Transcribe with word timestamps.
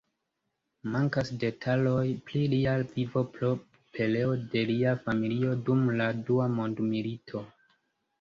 Mankas 0.93 1.27
detaloj 1.41 2.05
pri 2.29 2.39
lia 2.53 2.73
vivo 2.93 3.23
pro 3.35 3.49
pereo 3.97 4.31
de 4.55 4.63
lia 4.71 4.95
familio 5.05 5.53
dum 5.69 5.85
la 6.01 6.09
Dua 6.31 6.49
Mondmilito. 6.55 7.45